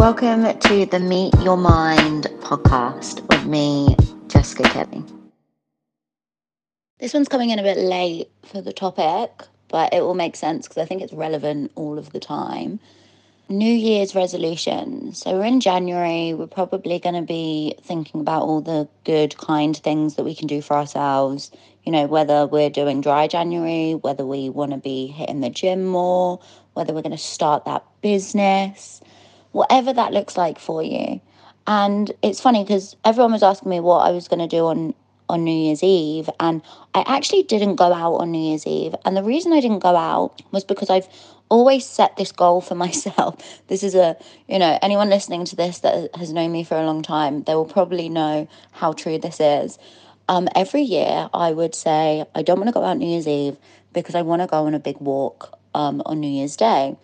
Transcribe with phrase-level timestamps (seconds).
[0.00, 3.94] Welcome to the Meet Your Mind podcast with me,
[4.28, 5.04] Jessica Kelly.
[6.98, 9.30] This one's coming in a bit late for the topic,
[9.68, 12.80] but it will make sense because I think it's relevant all of the time.
[13.50, 15.12] New Year's resolution.
[15.12, 16.32] So we're in January.
[16.32, 20.46] We're probably going to be thinking about all the good, kind things that we can
[20.46, 21.50] do for ourselves.
[21.84, 25.84] You know, whether we're doing dry January, whether we want to be hitting the gym
[25.84, 26.40] more,
[26.72, 29.02] whether we're going to start that business
[29.52, 31.20] whatever that looks like for you.
[31.66, 34.94] And it's funny because everyone was asking me what I was going to do on
[35.28, 36.60] on New Year's Eve, and
[36.92, 38.96] I actually didn't go out on New Year's Eve.
[39.04, 41.08] And the reason I didn't go out was because I've
[41.48, 43.62] always set this goal for myself.
[43.68, 44.16] This is a,
[44.48, 47.54] you know, anyone listening to this that has known me for a long time, they
[47.54, 49.78] will probably know how true this is.
[50.28, 53.56] Um, every year, I would say, I don't want to go out New Year's Eve
[53.92, 56.96] because I want to go on a big walk um, on New Year's Day.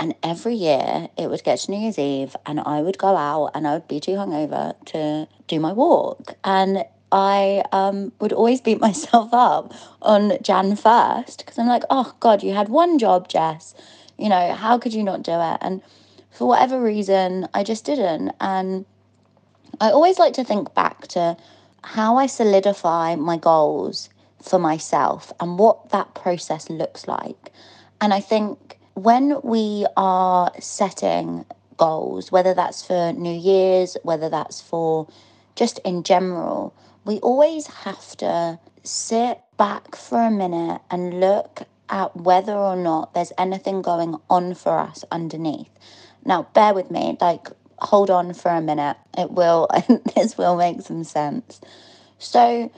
[0.00, 3.50] And every year it would get to New Year's Eve and I would go out
[3.54, 6.34] and I would be too hungover to do my walk.
[6.44, 12.14] And I um, would always beat myself up on Jan 1st because I'm like, oh
[12.20, 13.74] God, you had one job, Jess.
[14.18, 15.58] You know, how could you not do it?
[15.60, 15.82] And
[16.30, 18.32] for whatever reason, I just didn't.
[18.40, 18.84] And
[19.80, 21.36] I always like to think back to
[21.82, 24.10] how I solidify my goals
[24.42, 27.52] for myself and what that process looks like.
[28.00, 31.46] And I think when we are setting
[31.76, 35.06] goals, whether that's for New Year's, whether that's for
[35.54, 42.16] just in general, we always have to sit back for a minute and look at
[42.16, 45.70] whether or not there's anything going on for us underneath.
[46.24, 48.96] Now, bear with me, like, hold on for a minute.
[49.16, 49.68] It will,
[50.16, 51.60] this will make some sense.
[52.18, 52.70] So,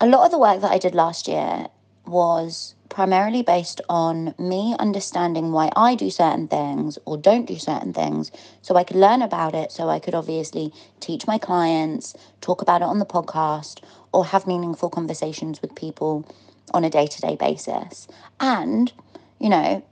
[0.00, 1.68] a lot of the work that I did last year
[2.10, 7.92] was primarily based on me understanding why I do certain things or don't do certain
[7.92, 12.60] things so I could learn about it so I could obviously teach my clients, talk
[12.60, 16.26] about it on the podcast, or have meaningful conversations with people
[16.74, 18.08] on a day to day basis.
[18.40, 18.92] And,
[19.38, 19.82] you know,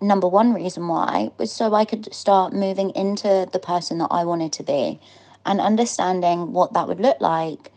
[0.00, 4.24] number one reason why was so I could start moving into the person that I
[4.24, 5.00] wanted to be
[5.46, 7.72] and understanding what that would look like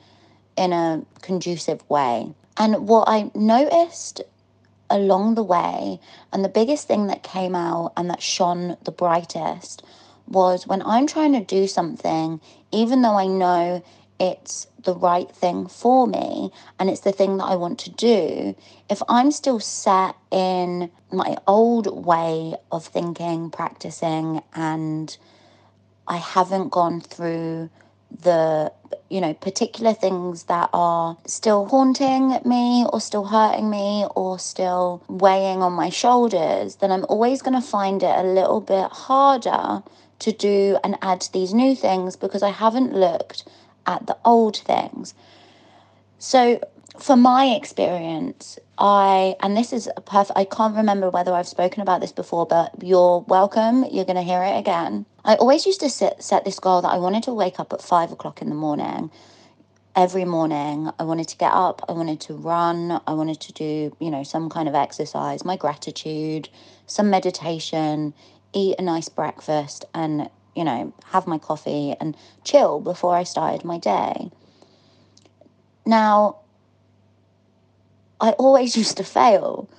[0.58, 2.34] in a conducive way.
[2.60, 4.22] And what I noticed
[4.90, 6.00] along the way,
[6.34, 9.82] and the biggest thing that came out and that shone the brightest
[10.28, 13.84] was when I'm trying to do something, even though I know
[14.20, 18.56] it's the right thing for me and it's the thing that I want to do,
[18.90, 25.18] if I'm still set in my old way of thinking, practicing, and
[26.08, 27.70] I haven't gone through
[28.12, 28.74] the
[29.10, 35.04] you know particular things that are still haunting me or still hurting me or still
[35.08, 39.84] weighing on my shoulders then i'm always going to find it a little bit harder
[40.20, 43.48] to do and add these new things because i haven't looked
[43.86, 45.14] at the old things
[46.20, 46.60] so
[47.00, 51.82] for my experience, I, and this is a perfect, I can't remember whether I've spoken
[51.82, 53.86] about this before, but you're welcome.
[53.92, 55.06] You're going to hear it again.
[55.30, 57.84] I always used to set, set this goal that I wanted to wake up at
[57.84, 59.12] five o'clock in the morning.
[59.96, 63.96] Every morning, I wanted to get up, I wanted to run, I wanted to do,
[64.00, 66.50] you know, some kind of exercise, my gratitude,
[66.88, 68.16] some meditation,
[68.54, 73.64] eat a nice breakfast, and, you know, have my coffee and chill before I started
[73.64, 74.32] my day.
[75.86, 76.38] Now,
[78.20, 79.70] I always used to fail.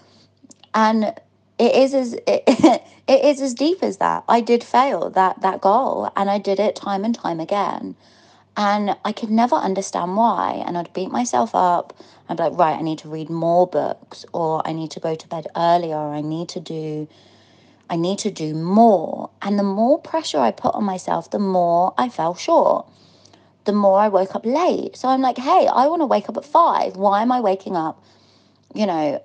[0.74, 1.12] And
[1.60, 4.24] it is as it, it is as deep as that.
[4.28, 7.94] I did fail that that goal and I did it time and time again.
[8.56, 10.62] And I could never understand why.
[10.66, 11.96] And I'd beat myself up.
[12.28, 15.14] I'd be like, right, I need to read more books or I need to go
[15.14, 17.08] to bed earlier or I need to do
[17.90, 19.30] I need to do more.
[19.42, 22.86] And the more pressure I put on myself, the more I fell short.
[23.64, 24.96] The more I woke up late.
[24.96, 26.96] So I'm like, hey, I want to wake up at five.
[26.96, 28.02] Why am I waking up
[28.74, 29.22] you know,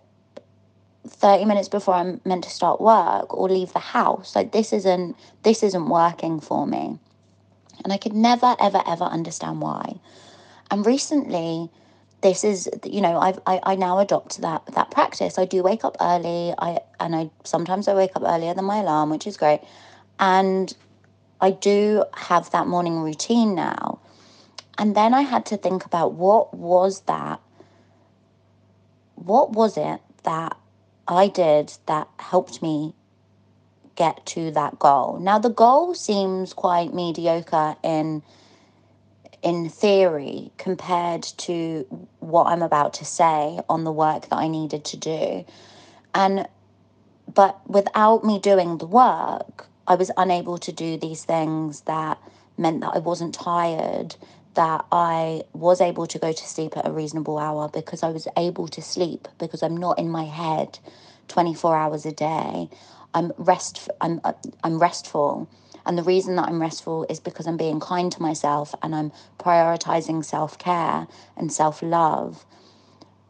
[1.07, 4.35] 30 minutes before I'm meant to start work or leave the house.
[4.35, 6.99] Like this isn't this isn't working for me.
[7.83, 9.99] And I could never ever ever understand why.
[10.71, 11.69] And recently
[12.21, 15.37] this is you know I've, I, I now adopt that that practice.
[15.37, 16.53] I do wake up early.
[16.57, 19.61] I and I sometimes I wake up earlier than my alarm, which is great.
[20.19, 20.75] And
[21.41, 23.99] I do have that morning routine now.
[24.77, 27.39] And then I had to think about what was that
[29.15, 30.57] what was it that
[31.07, 32.93] I did that helped me
[33.95, 35.19] get to that goal?
[35.19, 38.23] Now the goal seems quite mediocre in
[39.41, 41.85] in theory compared to
[42.19, 45.45] what I'm about to say on the work that I needed to do.
[46.15, 46.47] And
[47.33, 52.17] but without me doing the work, I was unable to do these things that
[52.57, 54.15] meant that I wasn't tired,
[54.55, 58.27] that I was able to go to sleep at a reasonable hour because I was
[58.37, 60.79] able to sleep because I'm not in my head
[61.27, 62.69] 24 hours a day.
[63.13, 65.49] I'm rest I'm uh, I'm restful.
[65.85, 69.11] And the reason that I'm restful is because I'm being kind to myself and I'm
[69.37, 71.07] prioritizing self-care
[71.37, 72.43] and self-love.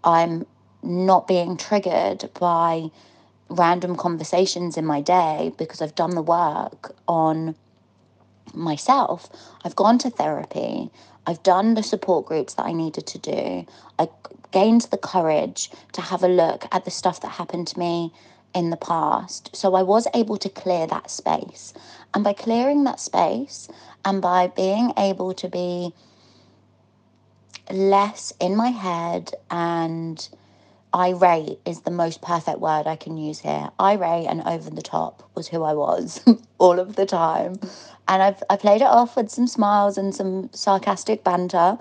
[0.06, 0.46] I'm
[0.82, 2.92] not being triggered by
[3.50, 7.56] random conversations in my day because I've done the work on
[8.54, 9.30] myself.
[9.64, 10.92] I've gone to therapy.
[11.28, 13.66] I've done the support groups that I needed to do.
[13.98, 14.10] I
[14.52, 18.14] gained the courage to have a look at the stuff that happened to me
[18.54, 19.56] in the past.
[19.56, 21.74] So I was able to clear that space.
[22.14, 23.68] And by clearing that space
[24.06, 25.94] and by being able to be
[27.72, 30.30] less in my head and
[30.96, 33.70] irate is the most perfect word I can use here.
[33.80, 36.24] Irate and over the top was who I was
[36.58, 37.60] all of the time.
[38.08, 41.78] And I've I played it off with some smiles and some sarcastic banter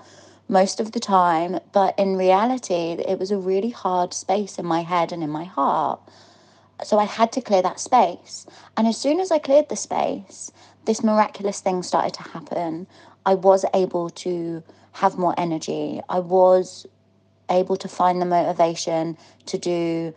[0.49, 4.81] most of the time, but in reality it was a really hard space in my
[4.81, 5.99] head and in my heart.
[6.83, 8.45] So I had to clear that space.
[8.75, 10.51] And as soon as I cleared the space,
[10.85, 12.85] this miraculous thing started to happen.
[13.25, 14.61] I was able to
[14.91, 16.01] have more energy.
[16.09, 16.85] I was
[17.49, 20.13] able to find the motivation to do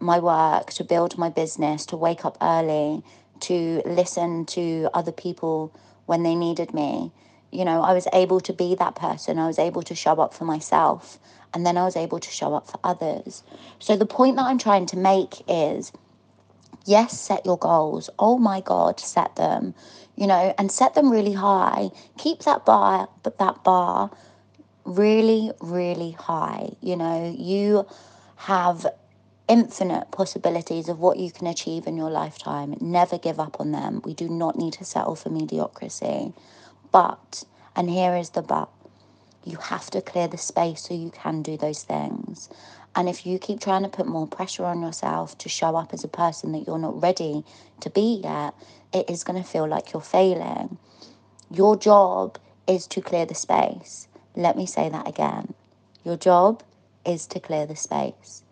[0.00, 3.02] my work, to build my business, to wake up early,
[3.40, 5.74] to listen to other people
[6.06, 7.12] when they needed me.
[7.52, 9.38] You know, I was able to be that person.
[9.38, 11.18] I was able to show up for myself.
[11.52, 13.42] And then I was able to show up for others.
[13.80, 15.92] So the point that I'm trying to make is
[16.86, 18.08] yes, set your goals.
[18.18, 19.74] Oh my God, set them,
[20.16, 21.90] you know, and set them really high.
[22.18, 24.10] Keep that bar, but that bar
[24.96, 26.70] really, really high.
[26.80, 27.86] You know, you
[28.36, 28.86] have
[29.48, 32.76] infinite possibilities of what you can achieve in your lifetime.
[32.80, 34.00] Never give up on them.
[34.04, 36.32] We do not need to settle for mediocrity.
[36.92, 37.44] But,
[37.76, 38.68] and here is the but,
[39.44, 42.48] you have to clear the space so you can do those things.
[42.94, 46.04] And if you keep trying to put more pressure on yourself to show up as
[46.04, 47.44] a person that you're not ready
[47.80, 48.54] to be yet,
[48.92, 50.76] it is going to feel like you're failing.
[51.50, 54.08] Your job is to clear the space.
[54.36, 55.54] Let me say that again.
[56.04, 56.62] Your job
[57.04, 58.42] is to clear the space.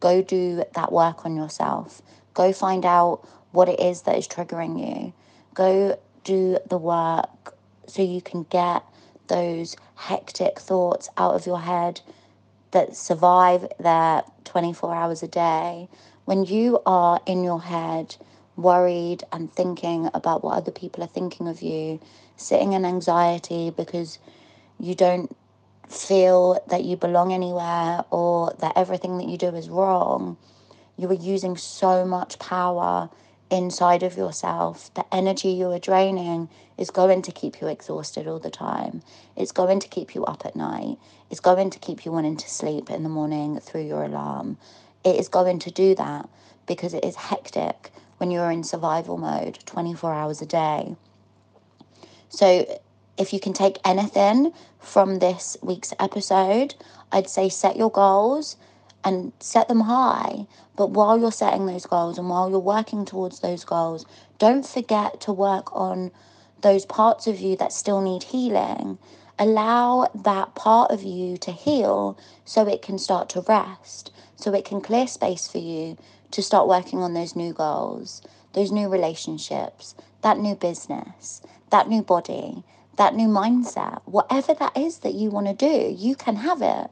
[0.00, 2.02] Go do that work on yourself.
[2.34, 5.12] Go find out what it is that is triggering you.
[5.54, 7.54] Go do the work
[7.86, 8.82] so you can get
[9.28, 12.00] those hectic thoughts out of your head
[12.72, 15.88] that survive there 24 hours a day.
[16.24, 18.16] When you are in your head,
[18.56, 22.00] worried and thinking about what other people are thinking of you,
[22.36, 24.18] sitting in anxiety because
[24.82, 25.34] you don't
[25.88, 30.36] feel that you belong anywhere or that everything that you do is wrong,
[30.96, 33.08] you are using so much power
[33.48, 34.92] inside of yourself.
[34.94, 39.02] The energy you are draining is going to keep you exhausted all the time.
[39.36, 40.96] It's going to keep you up at night.
[41.30, 44.58] It's going to keep you wanting to sleep in the morning through your alarm.
[45.04, 46.28] It is going to do that
[46.66, 50.96] because it is hectic when you're in survival mode 24 hours a day.
[52.30, 52.80] So
[53.18, 56.74] if you can take anything from this week's episode,
[57.10, 58.56] I'd say set your goals
[59.04, 60.46] and set them high.
[60.76, 64.06] But while you're setting those goals and while you're working towards those goals,
[64.38, 66.10] don't forget to work on
[66.62, 68.98] those parts of you that still need healing.
[69.38, 74.64] Allow that part of you to heal so it can start to rest, so it
[74.64, 75.98] can clear space for you
[76.30, 82.02] to start working on those new goals, those new relationships, that new business, that new
[82.02, 82.62] body,
[82.96, 86.90] that new mindset, whatever that is that you want to do, you can have it.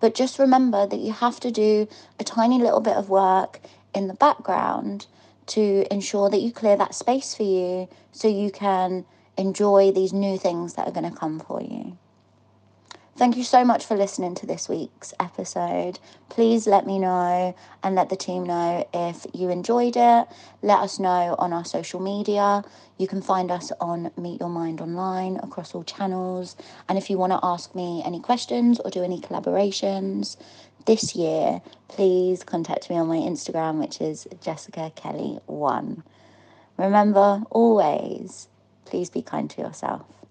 [0.00, 3.60] But just remember that you have to do a tiny little bit of work
[3.94, 5.06] in the background
[5.46, 9.04] to ensure that you clear that space for you so you can
[9.36, 11.96] enjoy these new things that are going to come for you.
[13.14, 16.00] Thank you so much for listening to this week's episode.
[16.30, 20.28] Please let me know and let the team know if you enjoyed it.
[20.62, 22.64] Let us know on our social media.
[22.96, 26.56] You can find us on Meet Your Mind Online across all channels.
[26.88, 30.38] And if you want to ask me any questions or do any collaborations
[30.86, 36.02] this year, please contact me on my Instagram, which is Jessica Kelly1.
[36.78, 38.48] Remember, always,
[38.86, 40.21] please be kind to yourself.